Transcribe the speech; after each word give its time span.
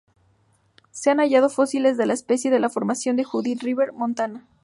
Se 0.89 1.11
han 1.11 1.19
hallado 1.19 1.47
fósiles 1.47 1.95
de 1.95 2.07
la 2.07 2.15
especie 2.15 2.51
en 2.51 2.59
la 2.59 2.71
Formación 2.71 3.17
de 3.17 3.23
Judith 3.23 3.61
River, 3.61 3.91
Montana. 3.93 4.47